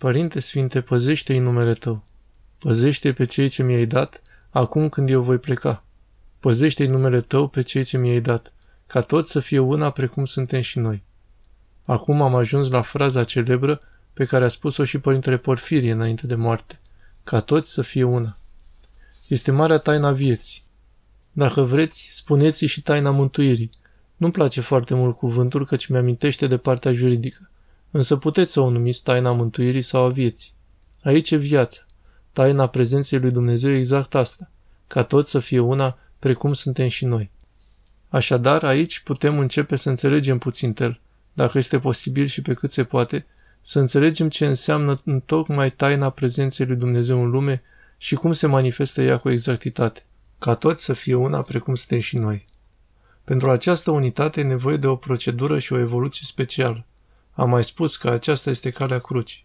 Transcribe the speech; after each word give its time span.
Părinte 0.00 0.40
Sfinte, 0.40 0.80
păzește-i 0.80 1.38
numele 1.38 1.74
Tău. 1.74 2.04
Păzește 2.58 3.12
pe 3.12 3.24
cei 3.24 3.48
ce 3.48 3.62
mi-ai 3.62 3.86
dat, 3.86 4.22
acum 4.50 4.88
când 4.88 5.10
eu 5.10 5.22
voi 5.22 5.38
pleca. 5.38 5.84
Păzește-i 6.38 6.86
numele 6.86 7.20
Tău 7.20 7.48
pe 7.48 7.62
cei 7.62 7.84
ce 7.84 7.98
mi-ai 7.98 8.20
dat, 8.20 8.52
ca 8.86 9.00
toți 9.00 9.30
să 9.30 9.40
fie 9.40 9.58
una 9.58 9.90
precum 9.90 10.24
suntem 10.24 10.60
și 10.60 10.78
noi. 10.78 11.02
Acum 11.84 12.22
am 12.22 12.34
ajuns 12.34 12.68
la 12.68 12.82
fraza 12.82 13.24
celebră 13.24 13.80
pe 14.12 14.24
care 14.24 14.44
a 14.44 14.48
spus-o 14.48 14.84
și 14.84 14.98
Părintele 14.98 15.36
Porfirie 15.36 15.92
înainte 15.92 16.26
de 16.26 16.34
moarte, 16.34 16.80
ca 17.24 17.40
toți 17.40 17.72
să 17.72 17.82
fie 17.82 18.04
una. 18.04 18.34
Este 19.28 19.50
marea 19.50 19.78
taina 19.78 20.12
vieții. 20.12 20.62
Dacă 21.32 21.62
vreți, 21.62 22.08
spuneți 22.10 22.64
și 22.64 22.82
taina 22.82 23.10
mântuirii. 23.10 23.70
Nu-mi 24.16 24.32
place 24.32 24.60
foarte 24.60 24.94
mult 24.94 25.16
cuvântul 25.16 25.66
căci 25.66 25.86
mi-amintește 25.86 26.46
de 26.46 26.56
partea 26.56 26.92
juridică, 26.92 27.50
însă 27.90 28.16
puteți 28.16 28.52
să 28.52 28.60
o 28.60 28.70
numiți 28.70 29.02
taina 29.02 29.32
mântuirii 29.32 29.82
sau 29.82 30.04
a 30.04 30.08
vieții. 30.08 30.52
Aici 31.02 31.30
e 31.30 31.36
viața, 31.36 31.80
taina 32.32 32.66
prezenței 32.66 33.18
lui 33.18 33.30
Dumnezeu 33.30 33.72
exact 33.72 34.14
asta, 34.14 34.50
ca 34.86 35.02
toți 35.02 35.30
să 35.30 35.38
fie 35.38 35.58
una 35.58 35.98
precum 36.18 36.52
suntem 36.52 36.88
și 36.88 37.04
noi. 37.04 37.30
Așadar, 38.08 38.64
aici 38.64 39.00
putem 39.00 39.38
începe 39.38 39.76
să 39.76 39.88
înțelegem 39.88 40.38
puțin 40.38 40.72
tel, 40.72 41.00
dacă 41.32 41.58
este 41.58 41.78
posibil 41.78 42.26
și 42.26 42.42
pe 42.42 42.54
cât 42.54 42.72
se 42.72 42.84
poate, 42.84 43.26
să 43.60 43.78
înțelegem 43.78 44.28
ce 44.28 44.46
înseamnă 44.46 45.00
în 45.04 45.20
tocmai 45.20 45.70
taina 45.70 46.10
prezenței 46.10 46.66
lui 46.66 46.76
Dumnezeu 46.76 47.22
în 47.22 47.30
lume 47.30 47.62
și 47.96 48.14
cum 48.14 48.32
se 48.32 48.46
manifestă 48.46 49.02
ea 49.02 49.18
cu 49.18 49.30
exactitate, 49.30 50.04
ca 50.38 50.54
toți 50.54 50.84
să 50.84 50.92
fie 50.92 51.14
una 51.14 51.42
precum 51.42 51.74
suntem 51.74 52.00
și 52.00 52.16
noi. 52.16 52.44
Pentru 53.24 53.50
această 53.50 53.90
unitate 53.90 54.40
e 54.40 54.44
nevoie 54.44 54.76
de 54.76 54.86
o 54.86 54.96
procedură 54.96 55.58
și 55.58 55.72
o 55.72 55.78
evoluție 55.78 56.26
specială. 56.26 56.86
Am 57.40 57.48
mai 57.48 57.64
spus 57.64 57.96
că 57.96 58.10
aceasta 58.10 58.50
este 58.50 58.70
calea 58.70 58.98
crucii. 58.98 59.44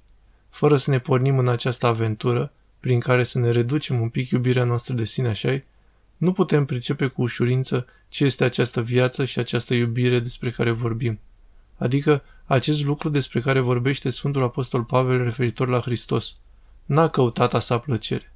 Fără 0.50 0.78
să 0.78 0.90
ne 0.90 1.00
pornim 1.00 1.38
în 1.38 1.48
această 1.48 1.88
aventură, 1.88 2.52
prin 2.80 3.00
care 3.00 3.24
să 3.24 3.40
ne 3.40 3.52
reducem 3.52 4.02
un 4.02 4.10
pic 4.10 4.30
iubirea 4.30 4.64
noastră 4.64 4.94
de 4.94 5.06
sine 5.06 5.28
așa 5.28 5.60
nu 6.18 6.32
putem 6.32 6.66
pricepe 6.66 7.08
cu 7.08 7.22
ușurință 7.22 7.86
ce 8.08 8.24
este 8.24 8.44
această 8.44 8.82
viață 8.82 9.26
și 9.26 9.40
această 9.40 9.74
iubire 9.74 10.20
despre 10.20 10.52
care 10.52 10.72
vorbim. 10.72 11.20
Adică 11.78 12.24
acest 12.46 12.84
lucru 12.84 13.10
despre 13.10 13.42
care 13.42 13.60
vorbește 13.60 14.10
Sfântul 14.10 14.44
Apostol 14.44 14.84
Pavel 14.84 15.24
referitor 15.24 15.68
la 15.68 15.80
Hristos. 15.80 16.38
N-a 16.86 17.08
căutat 17.08 17.54
a 17.54 17.60
sa 17.60 17.80
plăcere. 17.80 18.34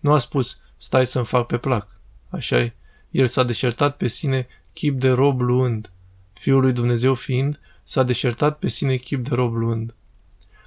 Nu 0.00 0.12
a 0.12 0.18
spus, 0.18 0.60
stai 0.76 1.06
să-mi 1.06 1.26
fac 1.26 1.46
pe 1.46 1.58
plac. 1.58 2.00
așa 2.28 2.64
-i. 2.64 2.72
El 3.10 3.26
s-a 3.26 3.42
deșertat 3.42 3.96
pe 3.96 4.08
sine 4.08 4.46
chip 4.72 5.00
de 5.00 5.10
rob 5.10 5.40
luând. 5.40 5.92
Fiul 6.32 6.60
lui 6.60 6.72
Dumnezeu 6.72 7.14
fiind, 7.14 7.60
s-a 7.84 8.02
deșertat 8.02 8.58
pe 8.58 8.68
sine 8.68 8.96
chip 8.96 9.28
de 9.28 9.34
rob 9.34 9.54
luând. 9.54 9.94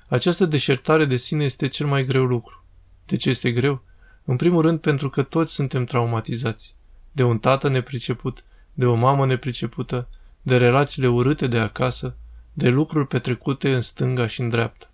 Această 0.08 0.46
deșertare 0.46 1.06
de 1.06 1.16
sine 1.16 1.44
este 1.44 1.68
cel 1.68 1.88
mai 1.88 2.06
greu 2.06 2.26
lucru. 2.26 2.64
De 3.06 3.16
ce 3.16 3.30
este 3.30 3.52
greu? 3.52 3.84
În 4.26 4.36
primul 4.36 4.62
rând 4.62 4.80
pentru 4.80 5.10
că 5.10 5.24
toți 5.24 5.54
suntem 5.54 5.86
traumatizați. 5.86 6.76
De 7.12 7.24
un 7.24 7.40
tată 7.40 7.70
nepriceput, 7.70 8.44
de 8.74 8.86
o 8.86 8.96
mamă 8.96 9.26
nepricepută, 9.26 10.08
de 10.42 10.58
relațiile 10.58 11.08
urâte 11.08 11.48
de 11.48 11.60
acasă, 11.60 12.16
de 12.54 12.70
lucruri 12.70 13.08
petrecute 13.08 13.76
în 13.76 13.82
stânga 13.82 14.28
și 14.28 14.42
în 14.42 14.50
dreapta. 14.50 14.92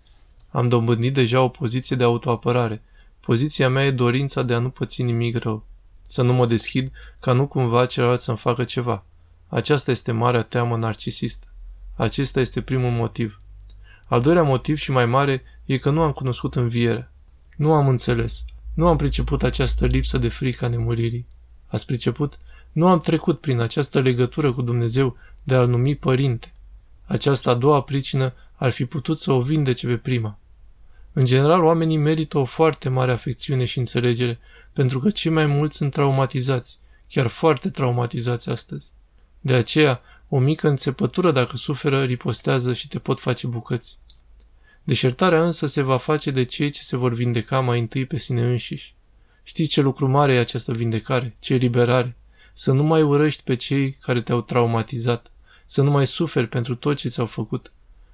Am 0.50 0.68
dobândit 0.68 1.14
deja 1.14 1.40
o 1.40 1.48
poziție 1.48 1.96
de 1.96 2.04
autoapărare. 2.04 2.82
Poziția 3.20 3.68
mea 3.68 3.84
e 3.84 3.90
dorința 3.90 4.42
de 4.42 4.54
a 4.54 4.58
nu 4.58 4.70
păți 4.70 5.02
nimic 5.02 5.36
rău. 5.36 5.66
Să 6.02 6.22
nu 6.22 6.32
mă 6.32 6.46
deschid 6.46 6.92
ca 7.20 7.32
nu 7.32 7.46
cumva 7.46 7.86
celălalt 7.86 8.20
să-mi 8.20 8.36
facă 8.36 8.64
ceva. 8.64 9.04
Aceasta 9.48 9.90
este 9.90 10.12
marea 10.12 10.42
teamă 10.42 10.76
narcisistă. 10.76 11.46
Acesta 11.94 12.40
este 12.40 12.60
primul 12.60 12.90
motiv. 12.90 13.40
Al 14.04 14.20
doilea 14.20 14.42
motiv 14.42 14.76
și 14.76 14.90
mai 14.90 15.06
mare 15.06 15.42
e 15.64 15.78
că 15.78 15.90
nu 15.90 16.00
am 16.02 16.12
cunoscut 16.12 16.54
învierea. 16.54 17.12
Nu 17.56 17.72
am 17.72 17.88
înțeles. 17.88 18.44
Nu 18.74 18.86
am 18.86 18.96
priceput 18.96 19.42
această 19.42 19.86
lipsă 19.86 20.18
de 20.18 20.28
frică 20.28 20.64
a 20.64 20.68
nemuririi. 20.68 21.26
Ați 21.66 21.86
priceput? 21.86 22.38
Nu 22.72 22.88
am 22.88 23.00
trecut 23.00 23.40
prin 23.40 23.60
această 23.60 24.00
legătură 24.00 24.52
cu 24.52 24.62
Dumnezeu 24.62 25.16
de 25.42 25.54
a-L 25.54 25.68
numi 25.68 25.94
Părinte. 25.94 26.52
Această 27.04 27.50
a 27.50 27.54
doua 27.54 27.82
pricină 27.82 28.32
ar 28.54 28.70
fi 28.70 28.84
putut 28.84 29.20
să 29.20 29.32
o 29.32 29.40
vindece 29.40 29.86
pe 29.86 29.96
prima. 29.96 30.38
În 31.12 31.24
general, 31.24 31.64
oamenii 31.64 31.96
merită 31.96 32.38
o 32.38 32.44
foarte 32.44 32.88
mare 32.88 33.12
afecțiune 33.12 33.64
și 33.64 33.78
înțelegere, 33.78 34.38
pentru 34.72 35.00
că 35.00 35.10
cei 35.10 35.30
mai 35.30 35.46
mulți 35.46 35.76
sunt 35.76 35.92
traumatizați, 35.92 36.78
chiar 37.08 37.26
foarte 37.26 37.70
traumatizați 37.70 38.50
astăzi. 38.50 38.90
De 39.40 39.54
aceea, 39.54 40.00
o 40.34 40.38
mică 40.38 40.68
înțepătură 40.68 41.32
dacă 41.32 41.56
suferă, 41.56 42.04
ripostează 42.04 42.72
și 42.72 42.88
te 42.88 42.98
pot 42.98 43.20
face 43.20 43.46
bucăți. 43.46 43.98
Deșertarea 44.82 45.44
însă 45.44 45.66
se 45.66 45.82
va 45.82 45.96
face 45.96 46.30
de 46.30 46.44
cei 46.44 46.70
ce 46.70 46.82
se 46.82 46.96
vor 46.96 47.12
vindeca 47.12 47.60
mai 47.60 47.78
întâi 47.78 48.06
pe 48.06 48.18
sine 48.18 48.40
înșiși. 48.40 48.94
Știți 49.42 49.70
ce 49.70 49.80
lucru 49.80 50.08
mare 50.08 50.34
e 50.34 50.38
această 50.38 50.72
vindecare, 50.72 51.36
ce 51.38 51.54
eliberare? 51.54 52.16
Să 52.52 52.72
nu 52.72 52.82
mai 52.82 53.02
urăști 53.02 53.42
pe 53.42 53.56
cei 53.56 53.92
care 53.92 54.22
te-au 54.22 54.42
traumatizat, 54.42 55.32
să 55.66 55.82
nu 55.82 55.90
mai 55.90 56.06
suferi 56.06 56.48
pentru 56.48 56.74
tot 56.74 56.96
ce 56.96 57.08
ți-au 57.08 57.26
făcut. 57.26 57.72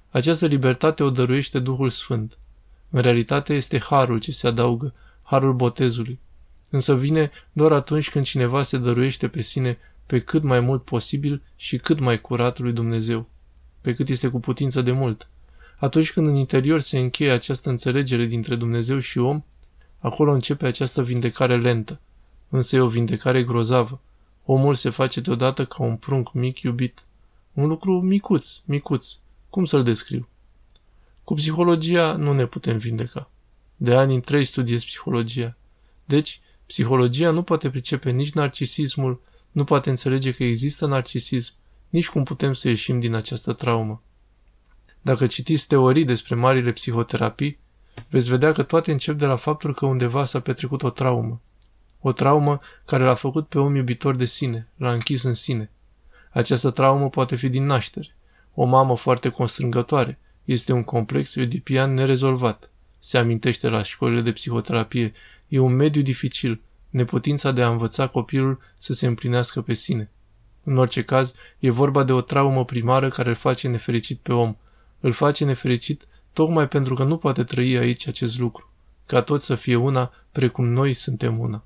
Această 0.09 0.45
libertate 0.45 1.03
o 1.03 1.09
dăruiește 1.09 1.59
Duhul 1.59 1.89
Sfânt. 1.89 2.37
În 2.89 3.01
realitate 3.01 3.53
este 3.53 3.79
harul 3.79 4.19
ce 4.19 4.31
se 4.31 4.47
adaugă, 4.47 4.93
harul 5.21 5.53
botezului. 5.53 6.19
Însă 6.69 6.95
vine 6.95 7.31
doar 7.51 7.71
atunci 7.71 8.09
când 8.09 8.25
cineva 8.25 8.63
se 8.63 8.77
dăruiește 8.77 9.27
pe 9.27 9.41
sine 9.41 9.77
pe 10.11 10.19
cât 10.19 10.43
mai 10.43 10.59
mult 10.59 10.83
posibil 10.83 11.41
și 11.55 11.77
cât 11.77 11.99
mai 11.99 12.21
curat 12.21 12.59
lui 12.59 12.71
Dumnezeu, 12.71 13.29
pe 13.81 13.93
cât 13.93 14.09
este 14.09 14.27
cu 14.27 14.39
putință 14.39 14.81
de 14.81 14.91
mult. 14.91 15.29
Atunci 15.79 16.11
când 16.11 16.27
în 16.27 16.35
interior 16.35 16.79
se 16.79 16.99
încheie 16.99 17.31
această 17.31 17.69
înțelegere 17.69 18.25
dintre 18.25 18.55
Dumnezeu 18.55 18.99
și 18.99 19.17
om, 19.19 19.43
acolo 19.99 20.33
începe 20.33 20.65
această 20.65 21.03
vindecare 21.03 21.57
lentă, 21.57 21.99
însă 22.49 22.75
e 22.75 22.79
o 22.79 22.87
vindecare 22.87 23.43
grozavă. 23.43 24.01
Omul 24.45 24.75
se 24.75 24.89
face 24.89 25.21
deodată 25.21 25.65
ca 25.65 25.83
un 25.83 25.95
prunc 25.95 26.33
mic 26.33 26.61
iubit. 26.61 27.03
Un 27.53 27.67
lucru 27.67 28.01
micuț, 28.01 28.61
micuț. 28.65 29.07
Cum 29.49 29.65
să-l 29.65 29.83
descriu? 29.83 30.27
Cu 31.23 31.33
psihologia 31.33 32.15
nu 32.15 32.33
ne 32.33 32.45
putem 32.45 32.77
vindeca. 32.77 33.29
De 33.75 33.95
ani 33.95 34.13
întregi 34.13 34.49
studiez 34.49 34.83
psihologia. 34.83 35.57
Deci, 36.05 36.41
psihologia 36.65 37.31
nu 37.31 37.43
poate 37.43 37.69
pricepe 37.69 38.11
nici 38.11 38.31
narcisismul, 38.31 39.21
nu 39.51 39.63
poate 39.63 39.89
înțelege 39.89 40.31
că 40.31 40.43
există 40.43 40.85
narcisism, 40.85 41.53
nici 41.89 42.09
cum 42.09 42.23
putem 42.23 42.53
să 42.53 42.69
ieșim 42.69 42.99
din 42.99 43.13
această 43.13 43.53
traumă. 43.53 44.01
Dacă 45.01 45.25
citiți 45.25 45.67
teorii 45.67 46.05
despre 46.05 46.35
marile 46.35 46.71
psihoterapii, 46.71 47.59
veți 48.09 48.29
vedea 48.29 48.51
că 48.51 48.63
toate 48.63 48.91
încep 48.91 49.17
de 49.17 49.25
la 49.25 49.35
faptul 49.35 49.73
că 49.73 49.85
undeva 49.85 50.25
s-a 50.25 50.39
petrecut 50.39 50.83
o 50.83 50.89
traumă. 50.89 51.41
O 51.99 52.11
traumă 52.11 52.59
care 52.85 53.03
l-a 53.03 53.15
făcut 53.15 53.47
pe 53.47 53.59
om 53.59 53.75
iubitor 53.75 54.15
de 54.15 54.25
sine, 54.25 54.67
l-a 54.77 54.91
închis 54.91 55.23
în 55.23 55.33
sine. 55.33 55.71
Această 56.31 56.69
traumă 56.69 57.09
poate 57.09 57.35
fi 57.35 57.49
din 57.49 57.65
naștere. 57.65 58.15
O 58.53 58.65
mamă 58.65 58.95
foarte 58.95 59.29
constrângătoare. 59.29 60.19
Este 60.45 60.73
un 60.73 60.83
complex 60.83 61.35
oedipian 61.35 61.93
nerezolvat. 61.93 62.69
Se 62.99 63.17
amintește 63.17 63.69
la 63.69 63.83
școlile 63.83 64.21
de 64.21 64.31
psihoterapie. 64.31 65.13
E 65.47 65.59
un 65.59 65.75
mediu 65.75 66.01
dificil, 66.01 66.61
neputința 66.91 67.51
de 67.51 67.61
a 67.61 67.69
învăța 67.69 68.07
copilul 68.07 68.59
să 68.77 68.93
se 68.93 69.07
împlinească 69.07 69.61
pe 69.61 69.73
sine. 69.73 70.09
În 70.63 70.77
orice 70.77 71.03
caz, 71.03 71.33
e 71.59 71.69
vorba 71.69 72.03
de 72.03 72.11
o 72.11 72.21
traumă 72.21 72.65
primară 72.65 73.09
care 73.09 73.29
îl 73.29 73.35
face 73.35 73.67
nefericit 73.67 74.19
pe 74.19 74.33
om. 74.33 74.55
Îl 74.99 75.11
face 75.11 75.45
nefericit 75.45 76.07
tocmai 76.33 76.67
pentru 76.67 76.93
că 76.93 77.03
nu 77.03 77.17
poate 77.17 77.43
trăi 77.43 77.77
aici 77.77 78.07
acest 78.07 78.39
lucru, 78.39 78.69
ca 79.05 79.21
toți 79.21 79.45
să 79.45 79.55
fie 79.55 79.75
una 79.75 80.11
precum 80.31 80.67
noi 80.67 80.93
suntem 80.93 81.39
una. 81.39 81.63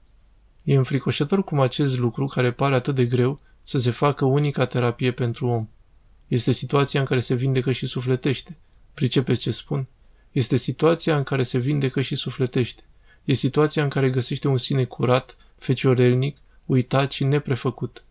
E 0.63 0.75
înfricoșător 0.75 1.43
cum 1.43 1.59
acest 1.59 1.97
lucru, 1.97 2.25
care 2.25 2.51
pare 2.51 2.75
atât 2.75 2.95
de 2.95 3.05
greu, 3.05 3.39
să 3.63 3.77
se 3.77 3.91
facă 3.91 4.25
unica 4.25 4.65
terapie 4.65 5.11
pentru 5.11 5.47
om. 5.47 5.67
Este 6.27 6.51
situația 6.51 6.99
în 6.99 7.05
care 7.05 7.19
se 7.19 7.33
vindecă 7.33 7.71
și 7.71 7.87
sufletește. 7.87 8.57
Pricepeți 8.93 9.41
ce 9.41 9.51
spun? 9.51 9.87
Este 10.31 10.55
situația 10.55 11.17
în 11.17 11.23
care 11.23 11.43
se 11.43 11.57
vindecă 11.57 12.01
și 12.01 12.15
sufletește. 12.15 12.83
E 13.25 13.33
situația 13.33 13.83
în 13.83 13.89
care 13.89 14.09
găsește 14.09 14.47
un 14.47 14.57
sine 14.57 14.83
curat, 14.83 15.37
feciorelnic, 15.57 16.37
uitat 16.65 17.11
și 17.11 17.23
neprefăcut. 17.23 18.03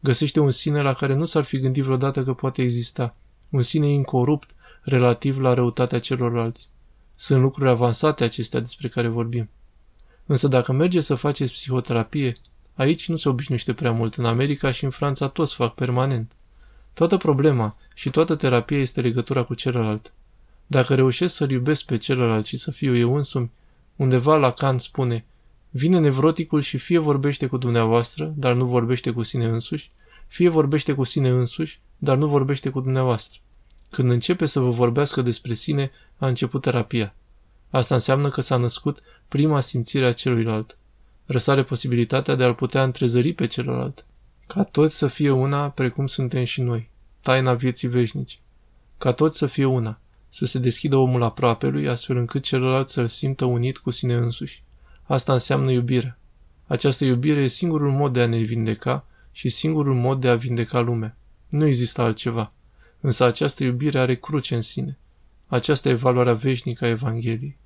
Găsește 0.00 0.40
un 0.40 0.50
sine 0.50 0.82
la 0.82 0.94
care 0.94 1.14
nu 1.14 1.24
s-ar 1.24 1.44
fi 1.44 1.58
gândit 1.58 1.84
vreodată 1.84 2.24
că 2.24 2.32
poate 2.32 2.62
exista. 2.62 3.14
Un 3.48 3.62
sine 3.62 3.86
incorupt, 3.86 4.50
relativ 4.82 5.38
la 5.38 5.54
răutatea 5.54 5.98
celorlalți. 5.98 6.68
Sunt 7.16 7.40
lucruri 7.40 7.68
avansate 7.68 8.24
acestea 8.24 8.60
despre 8.60 8.88
care 8.88 9.08
vorbim. 9.08 9.48
Însă 10.26 10.48
dacă 10.48 10.72
merge 10.72 11.00
să 11.00 11.14
faceți 11.14 11.52
psihoterapie, 11.52 12.36
aici 12.74 13.08
nu 13.08 13.16
se 13.16 13.28
obișnuiește 13.28 13.72
prea 13.72 13.92
mult. 13.92 14.14
În 14.14 14.24
America 14.24 14.70
și 14.70 14.84
în 14.84 14.90
Franța 14.90 15.28
toți 15.28 15.54
fac 15.54 15.74
permanent. 15.74 16.32
Toată 16.94 17.16
problema 17.16 17.76
și 17.94 18.10
toată 18.10 18.34
terapia 18.34 18.78
este 18.78 19.00
legătura 19.00 19.42
cu 19.42 19.54
celălalt. 19.54 20.12
Dacă 20.66 20.94
reușesc 20.94 21.34
să-l 21.34 21.50
iubesc 21.50 21.84
pe 21.84 21.96
celălalt 21.96 22.46
și 22.46 22.56
să 22.56 22.70
fiu 22.70 22.96
eu 22.96 23.14
însumi, 23.16 23.50
undeva 24.00 24.36
la 24.36 24.52
Kant 24.52 24.80
spune, 24.80 25.24
vine 25.70 25.98
nevroticul 25.98 26.60
și 26.60 26.78
fie 26.78 26.98
vorbește 26.98 27.46
cu 27.46 27.56
dumneavoastră, 27.56 28.32
dar 28.36 28.52
nu 28.52 28.66
vorbește 28.66 29.10
cu 29.10 29.22
sine 29.22 29.44
însuși, 29.44 29.90
fie 30.26 30.48
vorbește 30.48 30.94
cu 30.94 31.04
sine 31.04 31.28
însuși, 31.28 31.80
dar 31.98 32.16
nu 32.16 32.28
vorbește 32.28 32.70
cu 32.70 32.80
dumneavoastră. 32.80 33.40
Când 33.90 34.10
începe 34.10 34.46
să 34.46 34.60
vă 34.60 34.70
vorbească 34.70 35.22
despre 35.22 35.54
sine, 35.54 35.90
a 36.16 36.26
început 36.26 36.62
terapia. 36.62 37.14
Asta 37.70 37.94
înseamnă 37.94 38.28
că 38.28 38.40
s-a 38.40 38.56
născut 38.56 39.02
prima 39.28 39.60
simțire 39.60 40.06
a 40.06 40.12
celuilalt. 40.12 40.76
Răsare 41.26 41.62
posibilitatea 41.62 42.34
de 42.34 42.44
a-l 42.44 42.54
putea 42.54 42.82
întrezări 42.82 43.32
pe 43.32 43.46
celălalt. 43.46 44.06
Ca 44.46 44.62
toți 44.62 44.96
să 44.96 45.06
fie 45.06 45.30
una, 45.30 45.70
precum 45.70 46.06
suntem 46.06 46.44
și 46.44 46.60
noi. 46.60 46.90
Taina 47.20 47.54
vieții 47.54 47.88
veșnici. 47.88 48.40
Ca 48.98 49.12
toți 49.12 49.38
să 49.38 49.46
fie 49.46 49.64
una. 49.64 50.00
Să 50.32 50.46
se 50.46 50.58
deschidă 50.58 50.96
omul 50.96 51.22
aproapelui, 51.22 51.88
astfel 51.88 52.16
încât 52.16 52.42
celălalt 52.42 52.88
să-l 52.88 53.08
simtă 53.08 53.44
unit 53.44 53.78
cu 53.78 53.90
sine 53.90 54.14
însuși. 54.14 54.62
Asta 55.02 55.32
înseamnă 55.32 55.70
iubire. 55.70 56.18
Această 56.66 57.04
iubire 57.04 57.40
e 57.40 57.48
singurul 57.48 57.90
mod 57.92 58.12
de 58.12 58.22
a 58.22 58.26
ne 58.26 58.38
vindeca 58.38 59.06
și 59.32 59.48
singurul 59.48 59.94
mod 59.94 60.20
de 60.20 60.28
a 60.28 60.36
vindeca 60.36 60.80
lumea. 60.80 61.16
Nu 61.48 61.66
există 61.66 62.02
altceva. 62.02 62.52
Însă 63.00 63.24
această 63.24 63.64
iubire 63.64 63.98
are 63.98 64.14
cruce 64.14 64.54
în 64.54 64.62
sine. 64.62 64.98
Aceasta 65.46 65.88
e 65.88 65.94
valoarea 65.94 66.34
veșnică 66.34 66.84
a 66.84 66.88
Evangheliei. 66.88 67.58